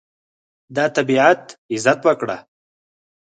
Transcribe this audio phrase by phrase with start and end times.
[0.75, 1.43] د طبیعت
[1.73, 2.37] عزت وکړه.